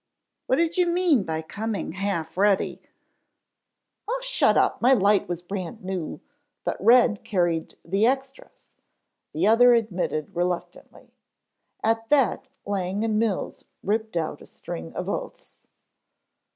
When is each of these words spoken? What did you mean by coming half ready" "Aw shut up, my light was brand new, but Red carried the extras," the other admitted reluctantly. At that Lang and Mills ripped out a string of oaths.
What 0.47 0.55
did 0.55 0.77
you 0.77 0.87
mean 0.87 1.25
by 1.25 1.43
coming 1.43 1.91
half 1.91 2.35
ready" 2.35 2.81
"Aw 4.09 4.19
shut 4.21 4.57
up, 4.57 4.81
my 4.81 4.93
light 4.95 5.29
was 5.29 5.43
brand 5.43 5.83
new, 5.83 6.21
but 6.63 6.83
Red 6.83 7.23
carried 7.23 7.77
the 7.85 8.07
extras," 8.07 8.71
the 9.31 9.45
other 9.45 9.75
admitted 9.75 10.35
reluctantly. 10.35 11.13
At 11.83 12.09
that 12.09 12.47
Lang 12.65 13.03
and 13.03 13.19
Mills 13.19 13.63
ripped 13.83 14.17
out 14.17 14.41
a 14.41 14.47
string 14.47 14.91
of 14.95 15.07
oaths. 15.07 15.67